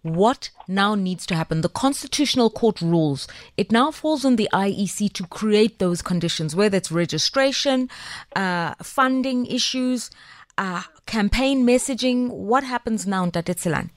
what 0.03 0.51
now 0.67 0.95
needs 0.95 1.25
to 1.27 1.35
happen. 1.35 1.61
The 1.61 1.69
Constitutional 1.69 2.51
Court 2.51 2.81
rules. 2.81 3.29
It 3.57 3.71
now 3.71 3.91
falls 3.91 4.25
on 4.25 4.37
the 4.37 4.49
IEC 4.53 5.13
to 5.15 5.27
create 5.29 5.79
those 5.79 6.03
conditions, 6.03 6.57
whether 6.57 6.77
it's 6.77 6.91
registration, 6.91 7.89
uh, 8.35 8.75
funding 8.83 9.47
issues, 9.47 10.11
uh, 10.59 10.83
campaign 11.07 11.65
messaging. 11.65 12.31
What 12.31 12.65
happens 12.65 13.07
now, 13.07 13.27
Tate 13.31 13.57
Tselane? 13.57 13.91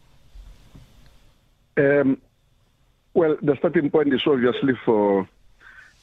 Um, 1.78 2.22
well, 3.16 3.38
the 3.42 3.56
starting 3.56 3.90
point 3.90 4.14
is 4.14 4.22
obviously 4.28 4.74
for 4.86 5.28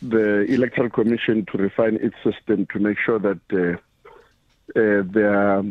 the 0.00 0.40
Electoral 0.48 0.90
Commission 0.90 1.46
to 1.52 1.58
refine 1.58 1.96
its 1.96 2.16
system 2.24 2.66
to 2.72 2.80
make 2.80 2.98
sure 2.98 3.18
that 3.18 3.40
uh, 3.52 3.76
uh, 4.74 5.02
their 5.04 5.62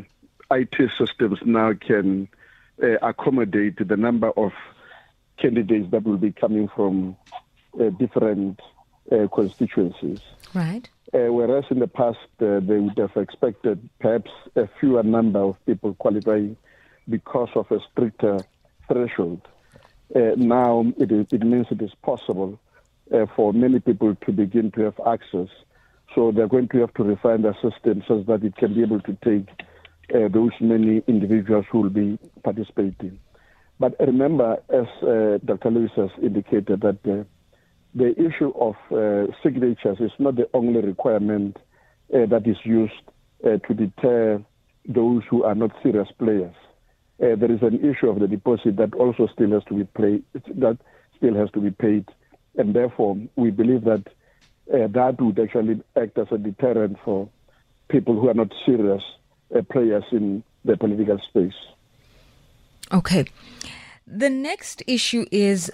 IT 0.52 0.92
systems 0.98 1.40
now 1.44 1.74
can 1.74 2.30
uh, 2.82 2.98
accommodate 3.02 3.86
the 3.86 3.98
number 3.98 4.30
of 4.32 4.54
candidates 5.38 5.90
that 5.92 6.04
will 6.04 6.18
be 6.18 6.32
coming 6.32 6.70
from 6.76 7.18
uh, 7.80 7.90
different 7.90 8.60
uh, 9.12 9.28
constituencies. 9.34 10.20
Right. 10.54 10.88
Uh, 11.12 11.34
whereas 11.34 11.66
in 11.72 11.80
the 11.80 11.88
past, 11.88 12.20
they 12.38 12.60
would 12.60 12.98
have 12.98 13.18
expected 13.18 13.90
perhaps 14.00 14.30
a 14.56 14.70
fewer 14.80 15.02
number 15.04 15.40
of 15.40 15.66
people 15.66 15.96
qualifying 15.96 16.56
because 17.10 17.50
of 17.56 17.70
a 17.72 17.80
stricter 17.92 18.40
threshold. 18.88 19.42
Uh, 20.14 20.36
now 20.36 20.86
it, 20.98 21.12
is, 21.12 21.28
it 21.32 21.42
means 21.42 21.68
it 21.72 21.82
is 21.82 21.92
possible 22.02 22.60
uh, 23.14 23.26
for 23.36 23.54
many 23.54 23.80
people 23.80 24.16
to 24.26 24.32
begin 24.32 24.72
to 24.72 24.82
have 24.82 25.00
access. 25.08 25.48
So 26.14 26.32
they're 26.32 26.48
going 26.48 26.68
to 26.70 26.80
have 26.80 26.94
to 26.96 27.04
refine 27.04 27.44
their 27.44 27.56
system 27.62 28.04
so 28.08 28.22
that 28.24 28.44
it 28.44 28.56
can 28.58 28.74
be 28.74 28.82
able 28.82 29.00
to 29.02 29.18
take 29.24 29.48
uh, 30.14 30.28
those 30.28 30.52
many 30.60 31.02
individuals 31.08 31.66
who 31.72 31.82
will 31.82 31.90
be 31.90 32.20
participating. 32.44 33.20
But 33.80 33.96
remember, 34.00 34.58
as 34.70 34.88
uh, 35.02 35.40
Dr. 35.46 35.72
Lewis 35.72 35.92
has 35.96 36.10
indicated, 36.22 36.82
that 36.82 37.00
uh, 37.06 37.24
the 37.96 38.12
issue 38.20 38.54
of 38.60 38.76
uh, 38.92 39.32
signatures 39.42 39.98
is 40.00 40.12
not 40.20 40.36
the 40.36 40.50
only 40.54 40.82
requirement 40.82 41.58
that 42.10 42.46
is 42.46 42.58
used 42.66 42.92
to 43.42 43.74
deter 43.74 44.44
those 44.86 45.24
who 45.30 45.44
are 45.46 45.56
not 45.56 45.72
serious 45.82 46.10
players 46.20 46.54
uh, 47.22 47.36
there 47.36 47.52
is 47.52 47.62
an 47.62 47.80
issue 47.86 48.10
of 48.10 48.20
the 48.20 48.28
deposit 48.28 48.78
that 48.78 48.94
also 48.96 49.28
still 49.34 49.52
has 49.52 49.64
to 49.66 49.76
be 49.76 49.84
paid. 49.84 50.24
That 50.34 50.78
still 51.18 51.36
has 51.36 51.52
to 51.52 51.60
be 51.60 51.72
paid, 51.72 52.08
and 52.58 52.74
therefore 52.74 53.18
we 53.36 53.52
believe 53.52 53.84
that 53.84 54.08
uh, 54.74 54.88
that 54.88 55.22
would 55.22 55.40
actually 55.40 55.82
act 55.96 56.18
as 56.18 56.28
a 56.32 56.38
deterrent 56.38 56.98
for 57.04 57.30
people 57.90 58.20
who 58.20 58.30
are 58.30 58.34
not 58.34 58.52
serious 58.66 59.04
uh, 59.56 59.62
players 59.72 60.04
in 60.12 60.44
the 60.66 60.78
political 60.78 61.20
space. 61.30 61.54
Okay. 62.92 63.26
The 64.08 64.30
next 64.30 64.84
issue 64.88 65.26
is 65.32 65.72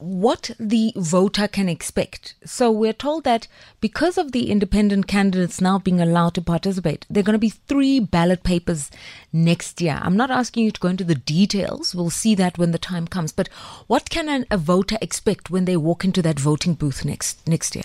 what 0.00 0.50
the 0.58 0.92
voter 0.96 1.48
can 1.48 1.68
expect. 1.68 2.34
So 2.44 2.70
we're 2.70 2.92
told 2.92 3.24
that 3.24 3.48
because 3.80 4.18
of 4.18 4.32
the 4.32 4.50
independent 4.50 5.06
candidates 5.06 5.60
now 5.60 5.78
being 5.78 6.00
allowed 6.00 6.34
to 6.34 6.42
participate, 6.42 7.06
there 7.08 7.20
are 7.20 7.24
going 7.24 7.34
to 7.34 7.38
be 7.38 7.50
three 7.50 8.00
ballot 8.00 8.42
papers 8.42 8.90
next 9.32 9.80
year. 9.80 9.98
I'm 10.02 10.16
not 10.16 10.30
asking 10.30 10.64
you 10.64 10.70
to 10.70 10.80
go 10.80 10.88
into 10.88 11.04
the 11.04 11.14
details. 11.14 11.94
We'll 11.94 12.10
see 12.10 12.34
that 12.36 12.58
when 12.58 12.72
the 12.72 12.78
time 12.78 13.06
comes. 13.06 13.32
But 13.32 13.48
what 13.86 14.10
can 14.10 14.28
an, 14.28 14.46
a 14.50 14.56
voter 14.56 14.98
expect 15.00 15.50
when 15.50 15.64
they 15.64 15.76
walk 15.76 16.04
into 16.04 16.22
that 16.22 16.40
voting 16.40 16.74
booth 16.74 17.04
next 17.04 17.46
next 17.46 17.74
year? 17.74 17.84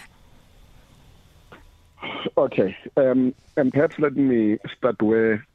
Okay, 2.37 2.75
um, 2.97 3.33
and 3.55 3.71
perhaps 3.71 3.97
let 3.99 4.15
me 4.15 4.57
start 4.77 5.01
where 5.01 5.45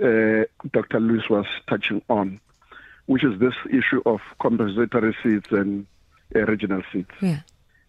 uh, 0.00 0.44
Dr. 0.72 1.00
Lewis 1.00 1.28
was 1.30 1.46
touching 1.68 2.02
on 2.08 2.40
which 3.08 3.24
is 3.24 3.40
this 3.40 3.54
issue 3.70 4.02
of 4.04 4.20
compensatory 4.38 5.16
seats 5.22 5.50
and 5.50 5.86
uh, 6.36 6.40
regional 6.40 6.82
seats. 6.92 7.10
Yeah. 7.22 7.40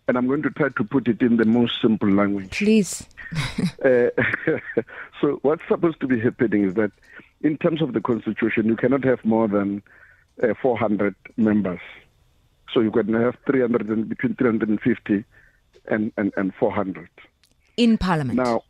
And 0.07 0.17
I'm 0.17 0.27
going 0.27 0.41
to 0.43 0.49
try 0.49 0.69
to 0.69 0.83
put 0.83 1.09
it 1.09 1.21
in 1.21 1.35
the 1.35 1.45
most 1.45 1.73
simple 1.81 2.09
language. 2.09 2.57
Please. 2.57 3.05
uh, 3.85 4.07
so, 5.21 5.39
what's 5.41 5.61
supposed 5.67 5.99
to 5.99 6.07
be 6.07 6.19
happening 6.21 6.63
is 6.63 6.73
that, 6.75 6.91
in 7.41 7.57
terms 7.57 7.81
of 7.81 7.91
the 7.93 7.99
constitution, 7.99 8.65
you 8.67 8.77
cannot 8.77 9.03
have 9.03 9.23
more 9.25 9.49
than 9.49 9.83
uh, 10.41 10.53
400 10.61 11.15
members. 11.35 11.81
So 12.73 12.79
you 12.79 12.91
can 12.91 13.13
have 13.13 13.35
300 13.45 13.89
and, 13.89 14.07
between 14.07 14.35
350 14.35 15.25
and, 15.89 16.13
and, 16.15 16.31
and 16.37 16.53
400. 16.55 17.09
In 17.75 17.97
Parliament. 17.97 18.37
Now, 18.37 18.63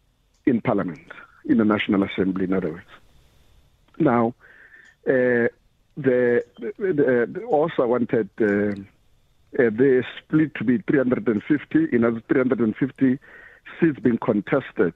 in 0.47 0.61
Parliament, 0.61 1.11
in 1.45 1.57
the 1.57 1.65
National 1.65 2.03
Assembly, 2.03 2.45
in 2.45 2.53
other 2.53 2.71
words. 2.71 2.85
Now, 3.99 4.33
uh, 5.07 5.47
the, 5.99 6.43
the, 6.77 7.43
also 7.45 7.87
wanted 7.87 8.29
uh, 8.41 8.45
uh, 8.45 9.69
the 9.69 10.03
split 10.17 10.55
to 10.55 10.63
be 10.63 10.77
350, 10.77 11.95
in 11.95 12.03
other 12.03 12.21
350 12.29 13.19
seats 13.79 13.99
being 13.99 14.17
contested 14.17 14.93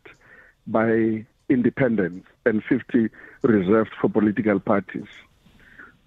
by 0.68 1.26
independents 1.50 2.28
and 2.46 2.64
50 2.64 3.10
reserved 3.42 3.92
for 4.00 4.10
political 4.10 4.60
parties. 4.60 5.08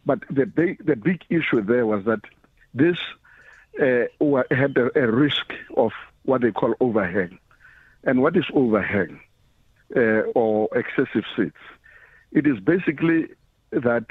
But 0.04 0.20
the 0.30 0.46
big, 0.46 0.84
the 0.84 0.96
big 0.96 1.24
issue 1.28 1.62
there 1.62 1.86
was 1.86 2.04
that 2.04 2.20
this 2.72 2.96
uh, 3.80 4.04
had 4.50 4.76
a, 4.78 4.98
a, 4.98 5.10
risk 5.10 5.52
of 5.76 5.92
what 6.24 6.40
they 6.40 6.52
call 6.52 6.74
overhang. 6.80 7.38
And 8.04 8.22
what 8.22 8.36
is 8.36 8.44
overhang 8.54 9.20
uh, 9.94 10.30
or 10.34 10.68
excessive 10.74 11.24
seats? 11.36 11.56
It 12.32 12.46
is 12.46 12.60
basically 12.60 13.28
that 13.72 14.06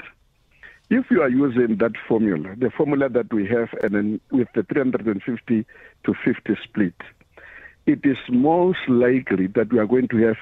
if 0.90 1.06
you 1.10 1.22
are 1.22 1.28
using 1.28 1.78
that 1.78 1.92
formula, 2.08 2.54
the 2.56 2.70
formula 2.70 3.08
that 3.08 3.32
we 3.32 3.46
have, 3.46 3.68
and 3.82 3.94
then 3.94 4.20
with 4.30 4.48
the 4.54 4.62
350 4.62 5.66
to 6.04 6.14
50 6.24 6.56
split, 6.62 6.94
it 7.86 8.00
is 8.04 8.16
most 8.28 8.78
likely 8.88 9.48
that 9.48 9.72
we 9.72 9.78
are 9.78 9.86
going 9.86 10.08
to 10.08 10.16
have 10.18 10.36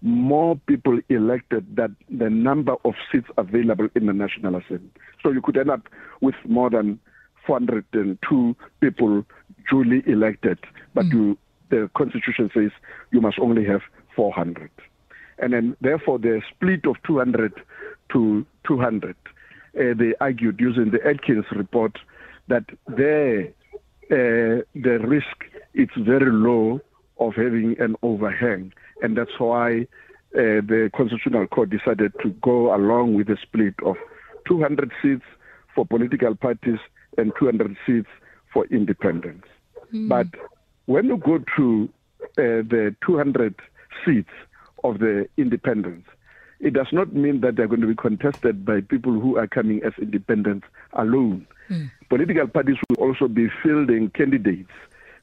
more 0.00 0.56
people 0.66 1.00
elected 1.08 1.74
than 1.74 1.96
the 2.08 2.30
number 2.30 2.76
of 2.84 2.94
seats 3.10 3.28
available 3.36 3.88
in 3.94 4.06
the 4.06 4.12
National 4.12 4.56
Assembly. 4.56 4.90
So 5.22 5.30
you 5.30 5.42
could 5.42 5.56
end 5.56 5.70
up 5.70 5.88
with 6.20 6.36
more 6.46 6.70
than 6.70 7.00
402 7.46 8.56
people 8.80 9.24
duly 9.70 10.02
elected, 10.06 10.58
but 10.94 11.06
mm. 11.06 11.12
you, 11.12 11.38
the 11.70 11.90
Constitution 11.96 12.50
says 12.54 12.70
you 13.10 13.20
must 13.20 13.38
only 13.38 13.64
have 13.64 13.80
400. 14.14 14.70
And 15.38 15.52
then, 15.52 15.76
therefore, 15.80 16.18
the 16.18 16.42
split 16.50 16.84
of 16.86 16.96
200 17.06 17.52
to 18.12 18.46
200 18.66 19.16
uh, 19.78 19.94
they 19.96 20.14
argued 20.20 20.60
using 20.60 20.90
the 20.90 21.04
Atkins 21.06 21.44
report 21.52 21.98
that 22.48 22.64
there 22.86 23.48
uh, 24.10 24.62
the 24.74 24.98
risk 25.06 25.44
is 25.74 25.88
very 25.98 26.32
low 26.32 26.80
of 27.20 27.34
having 27.34 27.76
an 27.78 27.94
overhang, 28.02 28.72
and 29.02 29.16
that's 29.16 29.38
why 29.38 29.86
uh, 30.34 30.60
the 30.64 30.90
Constitutional 30.94 31.46
Court 31.46 31.70
decided 31.70 32.12
to 32.22 32.30
go 32.42 32.74
along 32.74 33.14
with 33.14 33.28
a 33.28 33.36
split 33.42 33.74
of 33.84 33.96
200 34.46 34.92
seats 35.02 35.24
for 35.74 35.84
political 35.84 36.34
parties 36.34 36.78
and 37.16 37.32
200 37.38 37.76
seats 37.86 38.08
for 38.52 38.66
independents. 38.66 39.46
Mm. 39.92 40.08
But 40.08 40.26
when 40.86 41.06
you 41.06 41.16
go 41.18 41.38
to 41.56 41.88
uh, 42.22 42.62
the 42.62 42.94
200 43.06 43.54
seats 44.04 44.30
of 44.84 44.98
the 44.98 45.28
independents, 45.36 46.08
it 46.60 46.72
does 46.72 46.88
not 46.92 47.12
mean 47.14 47.40
that 47.40 47.56
they're 47.56 47.68
going 47.68 47.80
to 47.80 47.86
be 47.86 47.94
contested 47.94 48.64
by 48.64 48.80
people 48.80 49.12
who 49.12 49.36
are 49.36 49.46
coming 49.46 49.82
as 49.84 49.92
independents 50.00 50.66
alone. 50.94 51.46
Mm. 51.70 51.90
Political 52.08 52.48
parties 52.48 52.76
will 52.88 52.96
also 52.96 53.28
be 53.28 53.48
fielding 53.62 54.10
candidates 54.10 54.70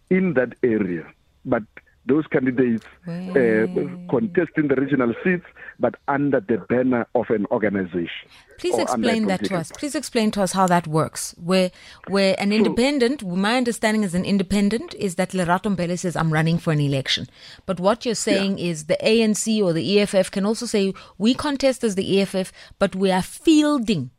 in 0.10 0.34
that 0.36 0.54
area, 0.64 1.06
but 1.44 1.64
those 2.08 2.26
candidates 2.28 2.86
uh, 3.08 3.66
contesting 4.10 4.68
the 4.68 4.76
regional 4.78 5.14
seats, 5.24 5.46
but 5.80 5.96
under 6.08 6.40
the 6.40 6.58
banner 6.70 7.08
of 7.16 7.30
an 7.30 7.46
organization. 7.48 8.30
Please 8.60 8.78
explain 8.78 9.26
that 9.26 9.44
to 9.46 9.56
us. 9.56 9.72
Please 9.72 9.96
explain 9.96 10.32
to 10.32 10.42
us 10.42 10.52
how 10.52 10.68
that 10.68 10.88
works. 10.88 11.34
Where, 11.38 11.72
where 12.08 12.36
an 12.40 12.52
independent, 12.52 13.22
so, 13.22 13.28
my 13.28 13.58
understanding 13.58 14.04
as 14.04 14.14
an 14.14 14.24
independent 14.24 14.94
is 14.96 15.16
that 15.16 15.32
Lerato 15.32 15.76
Mbele 15.76 15.98
says, 15.98 16.16
I'm 16.16 16.32
running 16.32 16.58
for 16.58 16.72
an 16.72 16.80
election. 16.80 17.28
But 17.66 17.80
what 17.80 18.06
you're 18.06 18.16
saying 18.16 18.60
yeah. 18.60 18.68
is 18.68 18.86
the 18.86 18.98
ANC 19.04 19.62
or 19.64 19.74
the 19.74 20.00
EFF 20.00 20.32
can 20.32 20.46
also 20.46 20.66
say, 20.66 20.94
we 21.18 21.34
contest 21.34 21.84
as 21.84 21.96
the 21.96 22.22
EFF, 22.22 22.52
but 22.78 22.96
we 22.96 23.12
are 23.12 23.24
fielding 23.24 24.12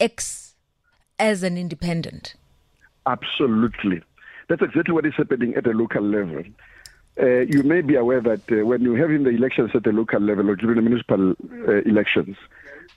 X 0.00 0.56
as 1.18 1.42
an 1.42 1.56
independent. 1.56 2.34
Absolutely. 3.06 4.02
That's 4.48 4.62
exactly 4.62 4.94
what 4.94 5.06
is 5.06 5.14
happening 5.16 5.54
at 5.56 5.66
a 5.66 5.70
local 5.70 6.02
level. 6.02 6.42
Uh, 7.20 7.40
you 7.40 7.64
may 7.64 7.80
be 7.80 7.96
aware 7.96 8.20
that 8.20 8.40
uh, 8.52 8.64
when 8.64 8.80
you're 8.80 8.96
having 8.96 9.24
the 9.24 9.30
elections 9.30 9.70
at 9.74 9.82
the 9.82 9.90
local 9.90 10.20
level 10.20 10.48
or 10.50 10.56
during 10.56 10.76
the 10.76 10.82
municipal 10.82 11.32
uh, 11.66 11.82
elections, 11.82 12.36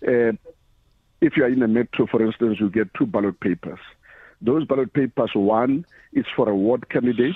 uh, 0.08 0.32
if 1.22 1.36
you 1.36 1.44
are 1.44 1.48
in 1.48 1.64
a 1.64 1.68
metro, 1.68 2.06
for 2.06 2.24
instance, 2.24 2.60
you 2.60 2.70
get 2.70 2.94
two 2.94 3.06
ballot 3.08 3.40
papers. 3.40 3.80
Those 4.40 4.66
ballot 4.66 4.94
papers, 4.94 5.32
one 5.34 5.86
is 6.14 6.26
for 6.36 6.48
a 6.50 6.56
ward 6.56 6.90
candidate, 6.90 7.36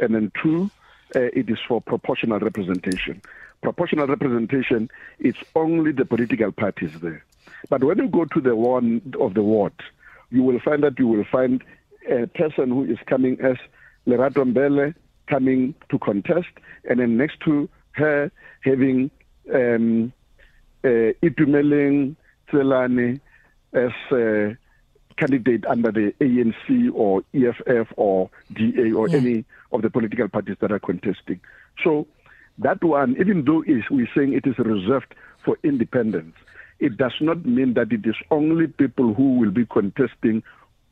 and 0.00 0.14
then 0.14 0.32
two, 0.42 0.70
uh, 1.14 1.20
it 1.20 1.50
is 1.50 1.58
for 1.68 1.82
proportional 1.82 2.38
representation. 2.38 3.20
Proportional 3.62 4.06
representation, 4.06 4.90
it's 5.18 5.38
only 5.54 5.92
the 5.92 6.04
political 6.04 6.50
parties 6.50 6.98
there. 7.00 7.24
But 7.68 7.84
when 7.84 7.98
you 7.98 8.08
go 8.08 8.24
to 8.24 8.40
the 8.40 8.56
one 8.56 9.14
of 9.20 9.34
the 9.34 9.42
ward, 9.42 9.74
you 10.30 10.42
will 10.42 10.60
find 10.60 10.82
that 10.82 10.98
you 10.98 11.08
will 11.08 11.24
find 11.24 11.62
a 12.08 12.26
person 12.26 12.70
who 12.70 12.84
is 12.84 12.98
coming 13.06 13.38
as 13.40 13.56
Lerato 14.06 14.44
Mbele 14.50 14.94
coming 15.28 15.74
to 15.90 15.98
contest, 15.98 16.48
and 16.88 17.00
then 17.00 17.16
next 17.16 17.40
to 17.40 17.68
her 17.92 18.30
having 18.62 19.10
um, 19.52 20.12
uh, 20.84 21.12
Itumeleng 21.22 22.16
Tselane 22.50 23.20
as 23.72 23.92
a 24.10 24.56
candidate 25.16 25.64
under 25.66 25.92
the 25.92 26.14
ANC 26.20 26.90
or 26.94 27.22
EFF 27.34 27.88
or 27.96 28.30
DA 28.52 28.92
or 28.92 29.08
yeah. 29.08 29.16
any 29.16 29.44
of 29.72 29.82
the 29.82 29.90
political 29.90 30.28
parties 30.28 30.56
that 30.60 30.72
are 30.72 30.78
contesting. 30.78 31.40
So 31.82 32.06
that 32.58 32.82
one, 32.82 33.16
even 33.18 33.44
though 33.44 33.62
is 33.62 33.84
we're 33.90 34.08
saying 34.14 34.34
it 34.34 34.46
is 34.46 34.58
reserved 34.58 35.14
for 35.44 35.58
independents, 35.62 36.36
it 36.78 36.96
does 36.96 37.14
not 37.20 37.44
mean 37.44 37.74
that 37.74 37.92
it 37.92 38.04
is 38.04 38.16
only 38.30 38.66
people 38.66 39.14
who 39.14 39.38
will 39.38 39.50
be 39.50 39.66
contesting 39.66 40.42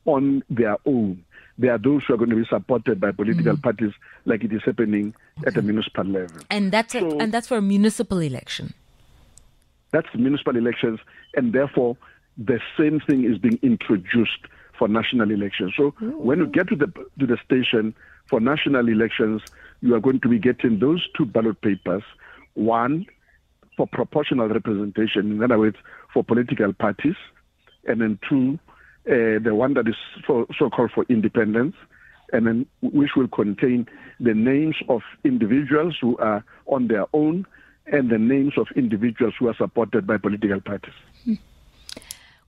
on 0.05 0.43
their 0.49 0.77
own. 0.85 1.23
There 1.61 1.71
are 1.71 1.77
those 1.77 2.01
who 2.05 2.13
are 2.15 2.17
going 2.17 2.31
to 2.31 2.35
be 2.35 2.45
supported 2.49 2.99
by 2.99 3.11
political 3.11 3.55
mm. 3.55 3.61
parties, 3.61 3.93
like 4.25 4.43
it 4.43 4.51
is 4.51 4.61
happening 4.65 5.13
okay. 5.39 5.47
at 5.47 5.53
the 5.53 5.61
municipal 5.61 6.03
level. 6.03 6.41
And 6.49 6.71
that's 6.71 6.93
so, 6.93 7.11
a, 7.11 7.17
and 7.17 7.31
that's 7.31 7.47
for 7.47 7.57
a 7.57 7.61
municipal 7.61 8.19
election. 8.19 8.73
That's 9.91 10.07
municipal 10.15 10.55
elections, 10.57 10.99
and 11.35 11.53
therefore 11.53 11.97
the 12.37 12.59
same 12.79 12.99
thing 12.99 13.25
is 13.25 13.37
being 13.37 13.59
introduced 13.61 14.43
for 14.77 14.87
national 14.87 15.29
elections. 15.29 15.73
So 15.77 15.91
mm. 15.91 16.15
when 16.15 16.39
you 16.39 16.47
get 16.47 16.67
to 16.69 16.75
the 16.75 16.87
to 17.19 17.25
the 17.27 17.37
station 17.45 17.93
for 18.27 18.39
national 18.39 18.87
elections, 18.87 19.41
you 19.81 19.93
are 19.93 19.99
going 19.99 20.19
to 20.21 20.29
be 20.29 20.39
getting 20.39 20.79
those 20.79 21.05
two 21.15 21.25
ballot 21.25 21.61
papers. 21.61 22.03
One 22.55 23.05
for 23.77 23.85
proportional 23.87 24.47
representation, 24.47 25.31
in 25.31 25.43
other 25.43 25.59
words, 25.59 25.77
for 26.13 26.23
political 26.23 26.73
parties, 26.73 27.15
and 27.87 28.01
then 28.01 28.19
two, 28.27 28.59
Uh, 29.07 29.39
the 29.43 29.55
one 29.55 29.73
that 29.73 29.87
is 29.87 29.95
for, 30.27 30.45
so-called 30.57 30.91
for 30.93 31.05
independents, 31.09 31.75
and 32.33 32.45
then 32.45 32.65
which 32.81 33.11
will 33.15 33.27
contain 33.27 33.87
the 34.19 34.33
names 34.33 34.75
of 34.89 35.01
individuals 35.23 35.97
who 35.99 36.17
are 36.17 36.43
on 36.67 36.87
their 36.87 37.05
own 37.13 37.45
and 37.87 38.09
the 38.09 38.19
names 38.19 38.53
of 38.57 38.67
individuals 38.75 39.33
who 39.39 39.47
are 39.47 39.55
supported 39.55 40.05
by 40.05 40.17
political 40.17 40.61
parties. 40.61 40.93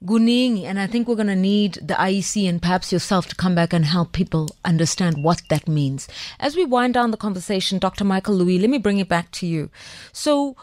Guningi, 0.06 0.66
and 0.66 0.80
I 0.82 0.88
think 0.88 1.08
we're 1.08 1.16
going 1.16 1.28
to 1.28 1.36
need 1.36 1.76
the 1.76 1.94
IEC 1.94 2.48
and 2.50 2.62
perhaps 2.62 2.92
yourself 2.92 3.28
to 3.28 3.36
come 3.36 3.56
back 3.56 3.72
and 3.72 3.86
help 3.86 4.12
people 4.12 4.50
understand 4.66 5.24
what 5.24 5.42
that 5.50 5.66
means. 5.66 6.10
As 6.42 6.58
we 6.58 6.66
wind 6.66 6.94
down 6.94 7.12
the 7.12 7.18
conversation, 7.18 7.80
Dr. 7.80 8.04
Michael 8.04 8.36
Louis, 8.36 8.60
let 8.60 8.70
me 8.70 8.80
bring 8.80 9.00
it 9.00 9.08
back 9.08 9.32
to 9.32 9.48
you. 9.48 9.70
So, 10.12 10.58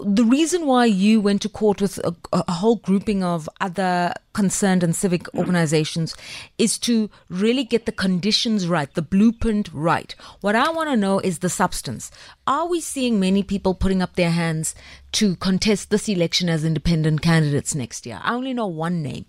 the 0.00 0.24
reason 0.24 0.66
why 0.66 0.86
you 0.86 1.20
went 1.20 1.42
to 1.42 1.48
court 1.48 1.80
with 1.80 1.98
a, 1.98 2.14
a, 2.32 2.52
whole 2.52 2.76
grouping 2.76 3.22
of 3.22 3.48
other 3.60 4.12
concerned 4.32 4.82
and 4.82 4.96
civic 4.96 5.32
organizations 5.34 6.16
is 6.58 6.78
to 6.78 7.10
really 7.28 7.64
get 7.64 7.86
the 7.86 7.92
conditions 7.92 8.66
right, 8.66 8.92
the 8.94 9.02
blueprint 9.02 9.70
right. 9.72 10.14
What 10.40 10.56
I 10.56 10.70
want 10.70 10.90
to 10.90 10.96
know 10.96 11.20
is 11.20 11.40
the 11.40 11.50
substance. 11.50 12.10
Are 12.46 12.66
we 12.66 12.80
seeing 12.80 13.20
many 13.20 13.42
people 13.42 13.74
putting 13.74 14.02
up 14.02 14.16
their 14.16 14.30
hands 14.30 14.74
to 15.12 15.36
contest 15.36 15.90
this 15.90 16.08
election 16.08 16.48
as 16.48 16.64
independent 16.64 17.20
candidates 17.22 17.74
next 17.74 18.06
year? 18.06 18.20
I 18.22 18.34
only 18.34 18.54
know 18.54 18.66
one 18.66 19.02
name. 19.02 19.26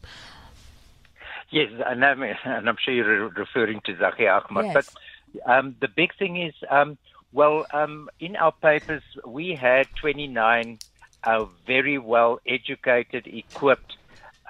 Yes, 1.51 1.69
and 1.85 2.03
I'm, 2.03 2.23
and 2.23 2.67
I'm 2.67 2.77
sure 2.83 2.93
you're 2.93 3.29
referring 3.29 3.81
to 3.85 3.93
Zackie 3.93 4.21
Achmat. 4.21 4.73
Yes. 4.73 4.89
But 5.35 5.51
um, 5.51 5.75
the 5.79 5.89
big 5.89 6.15
thing 6.17 6.41
is. 6.41 6.53
Um, 6.69 6.97
well, 7.35 7.65
um, 7.73 8.09
in 8.21 8.37
our 8.37 8.53
papers, 8.53 9.03
we 9.25 9.55
had 9.55 9.87
29 9.95 10.79
uh, 11.25 11.45
very 11.67 11.97
well 11.97 12.39
educated, 12.47 13.27
equipped 13.27 13.97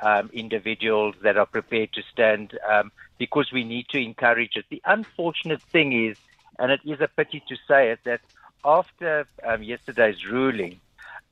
um, 0.04 0.30
individuals 0.32 1.15
that 1.24 1.36
are 1.36 1.48
prepared 1.48 1.91
to 1.93 2.04
stand 2.13 2.58
um, 2.69 2.91
because 3.17 3.52
we 3.52 3.63
need 3.63 3.89
to 3.89 3.98
encourage 3.98 4.56
it. 4.56 4.65
The 4.69 4.84
unfortunate 4.86 5.63
thing 5.63 5.93
is, 6.10 6.17
and 6.60 6.71
it 6.71 6.82
is 6.86 7.02
a 7.02 7.08
pity 7.08 7.41
to 7.50 7.56
say 7.67 7.89
it, 7.89 8.02
that 8.04 8.21
after 8.63 9.28
um, 9.43 9.63
yesterday's 9.63 10.24
ruling, 10.24 10.80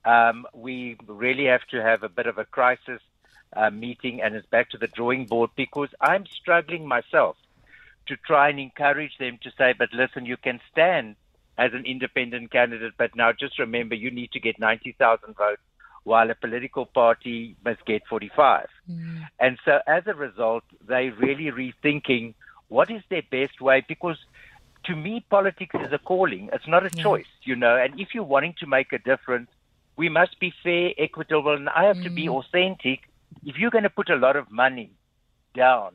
um, 0.05 0.47
we 0.55 0.97
really 1.05 1.45
have 1.45 1.65
to 1.67 1.83
have 1.83 2.01
a 2.01 2.09
bit 2.09 2.25
of 2.25 2.39
a 2.39 2.45
crisis 2.45 3.01
uh, 3.55 3.69
meeting 3.69 4.23
and 4.23 4.33
it's 4.33 4.47
back 4.47 4.71
to 4.71 4.79
the 4.79 4.87
drawing 4.87 5.25
board 5.27 5.51
because 5.55 5.89
I'm 6.01 6.25
struggling 6.25 6.87
myself 6.87 7.37
to 8.07 8.17
try 8.17 8.49
and 8.49 8.59
encourage 8.59 9.19
them 9.19 9.37
to 9.43 9.51
say, 9.55 9.75
but 9.77 9.93
listen, 9.93 10.25
you 10.25 10.35
can 10.35 10.59
stand 10.71 11.15
as 11.57 11.71
an 11.73 11.85
independent 11.85 12.51
candidate, 12.51 12.93
but 12.97 13.15
now 13.15 13.31
just 13.31 13.59
remember 13.59 13.95
you 13.95 14.11
need 14.11 14.31
to 14.31 14.39
get 14.39 14.59
90,000 14.59 15.35
votes 15.35 15.61
while 16.03 16.29
a 16.29 16.35
political 16.35 16.85
party 16.85 17.55
must 17.63 17.85
get 17.85 18.01
45. 18.07 18.67
Mm. 18.89 19.25
And 19.39 19.57
so 19.63 19.79
as 19.87 20.03
a 20.07 20.13
result, 20.13 20.63
they 20.87 21.09
really 21.09 21.51
rethinking 21.51 22.33
what 22.67 22.89
is 22.89 23.03
their 23.09 23.21
best 23.29 23.61
way 23.61 23.85
because 23.87 24.17
to 24.85 24.95
me, 24.95 25.25
politics 25.29 25.75
is 25.75 25.93
a 25.93 25.97
calling. 25.97 26.49
It's 26.51 26.67
not 26.67 26.83
a 26.85 26.89
yeah. 26.93 27.03
choice, 27.03 27.31
you 27.43 27.55
know. 27.55 27.75
And 27.75 27.99
if 27.99 28.09
you're 28.13 28.23
wanting 28.23 28.55
to 28.59 28.67
make 28.67 28.91
a 28.91 28.99
difference, 28.99 29.49
we 29.95 30.09
must 30.09 30.39
be 30.39 30.53
fair, 30.63 30.91
equitable, 30.97 31.53
and 31.53 31.69
I 31.69 31.85
have 31.85 31.97
mm. 31.97 32.03
to 32.03 32.09
be 32.09 32.25
mm. 32.25 32.35
authentic. 32.35 33.01
If 33.45 33.57
you're 33.57 33.71
going 33.71 33.83
to 33.83 33.89
put 33.89 34.09
a 34.09 34.15
lot 34.15 34.35
of 34.35 34.51
money 34.51 34.91
down, 35.55 35.93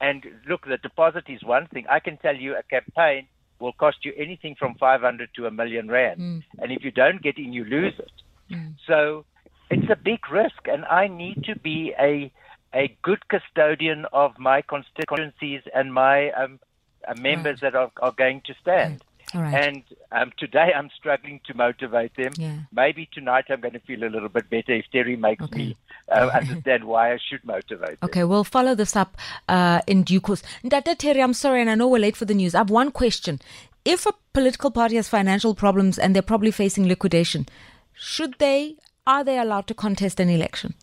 and 0.00 0.24
look, 0.48 0.66
the 0.66 0.78
deposit 0.78 1.24
is 1.28 1.44
one 1.44 1.66
thing. 1.66 1.86
I 1.88 2.00
can 2.00 2.16
tell 2.16 2.34
you 2.34 2.56
a 2.56 2.62
campaign 2.62 3.28
will 3.62 3.72
cost 3.72 4.04
you 4.04 4.12
anything 4.16 4.54
from 4.58 4.74
500 4.74 5.30
to 5.36 5.46
a 5.46 5.50
million 5.50 5.88
rand. 5.88 6.20
Mm. 6.20 6.42
And 6.58 6.72
if 6.72 6.84
you 6.84 6.90
don't 6.90 7.22
get 7.22 7.38
in, 7.38 7.52
you 7.52 7.64
lose 7.64 7.94
it. 7.98 8.12
Mm. 8.50 8.74
So 8.86 9.24
it's 9.70 9.90
a 9.90 9.96
big 9.96 10.30
risk, 10.30 10.62
and 10.66 10.84
I 10.84 11.06
need 11.06 11.44
to 11.44 11.58
be 11.58 11.94
a 11.98 12.32
a 12.74 12.96
good 13.02 13.28
custodian 13.28 14.06
of 14.12 14.38
my 14.38 14.62
constituencies 14.62 15.62
and 15.74 15.92
my 15.92 16.30
um, 16.30 16.58
uh, 17.06 17.14
members 17.20 17.60
right. 17.60 17.72
that 17.72 17.78
are, 17.78 17.90
are 18.00 18.12
going 18.12 18.40
to 18.46 18.54
stand. 18.62 19.02
Right. 19.34 19.54
And 19.54 19.82
um, 20.10 20.32
today 20.38 20.72
I'm 20.76 20.90
struggling 20.96 21.40
to 21.46 21.54
motivate 21.54 22.14
them. 22.16 22.32
Yeah. 22.36 22.58
Maybe 22.72 23.08
tonight 23.12 23.46
I'm 23.48 23.60
going 23.60 23.74
to 23.74 23.80
feel 23.80 24.04
a 24.04 24.10
little 24.10 24.28
bit 24.28 24.50
better 24.50 24.72
if 24.72 24.84
Terry 24.92 25.16
makes 25.16 25.42
okay. 25.44 25.56
me 25.58 25.76
uh, 26.10 26.30
understand 26.34 26.84
why 26.84 27.12
I 27.14 27.18
should 27.18 27.44
motivate 27.44 28.00
them. 28.00 28.08
Okay, 28.08 28.24
we'll 28.24 28.44
follow 28.44 28.74
this 28.74 28.94
up 28.96 29.16
uh, 29.48 29.80
in 29.86 30.02
due 30.02 30.20
course. 30.20 30.42
Dr. 30.66 30.94
Terry, 30.94 31.22
I'm 31.22 31.32
sorry, 31.32 31.60
and 31.62 31.70
I 31.70 31.74
know 31.74 31.88
we're 31.88 31.98
late 31.98 32.16
for 32.16 32.26
the 32.26 32.34
news. 32.34 32.54
I 32.54 32.58
have 32.58 32.70
one 32.70 32.90
question. 32.90 33.40
If 33.84 34.06
a 34.06 34.12
political 34.32 34.70
party 34.70 34.96
has 34.96 35.08
financial 35.08 35.54
problems 35.54 35.98
and 35.98 36.14
they're 36.14 36.22
probably 36.22 36.50
facing 36.50 36.86
liquidation, 36.86 37.46
should 37.94 38.34
they, 38.38 38.76
are 39.06 39.24
they 39.24 39.38
allowed 39.38 39.66
to 39.68 39.74
contest 39.74 40.20
an 40.20 40.28
election? 40.28 40.74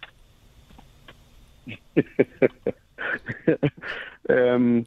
um, 4.29 4.85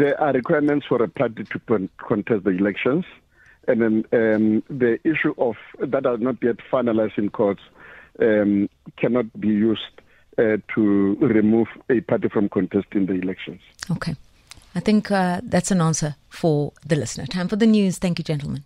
there 0.00 0.20
are 0.20 0.32
requirements 0.32 0.86
for 0.88 1.00
a 1.02 1.08
party 1.08 1.44
to 1.44 1.88
contest 1.98 2.44
the 2.44 2.50
elections, 2.50 3.04
and 3.68 3.82
then 3.82 4.04
um, 4.12 4.62
the 4.68 4.98
issue 5.04 5.34
of 5.38 5.54
that 5.78 6.06
are 6.06 6.18
not 6.18 6.36
yet 6.42 6.56
finalized 6.72 7.18
in 7.18 7.28
courts 7.28 7.60
um, 8.20 8.68
cannot 8.96 9.40
be 9.40 9.48
used 9.48 9.82
uh, 10.38 10.56
to 10.74 11.16
remove 11.20 11.68
a 11.90 12.00
party 12.00 12.28
from 12.28 12.48
contesting 12.48 13.06
the 13.06 13.14
elections. 13.14 13.60
Okay. 13.90 14.14
I 14.74 14.80
think 14.80 15.10
uh, 15.10 15.40
that's 15.42 15.70
an 15.70 15.80
answer 15.80 16.16
for 16.28 16.72
the 16.86 16.96
listener. 16.96 17.26
Time 17.26 17.48
for 17.48 17.56
the 17.56 17.66
news. 17.66 17.98
Thank 17.98 18.18
you, 18.18 18.24
gentlemen. 18.24 18.64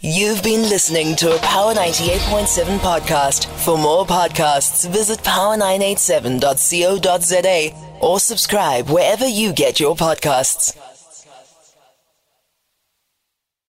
You've 0.00 0.42
been 0.42 0.62
listening 0.62 1.16
to 1.16 1.34
a 1.34 1.38
Power 1.38 1.74
98.7 1.74 2.78
podcast. 2.78 3.44
For 3.64 3.76
more 3.76 4.06
podcasts, 4.06 4.88
visit 4.90 5.18
power987.co.za 5.20 7.91
or 8.02 8.20
subscribe 8.20 8.90
wherever 8.90 9.26
you 9.26 9.52
get 9.52 9.80
your 9.80 9.96
podcasts. 9.96 10.76